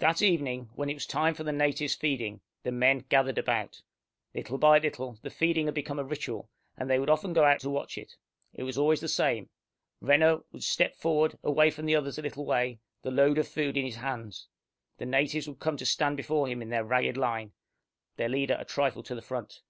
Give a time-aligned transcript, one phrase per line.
[0.00, 3.80] That evening, when it was time for the natives' feeding, the men gathered about.
[4.34, 7.60] Little by little the feeding had become a ritual, and they would often go out
[7.60, 8.16] to watch it.
[8.52, 9.48] It was always the same.
[10.02, 13.78] Renner would step forward away from the others a little way, the load of food
[13.78, 14.46] in his hands.
[14.98, 17.54] The natives would come to stand before him in their ragged line,
[18.18, 19.62] their leader a trifle to the front.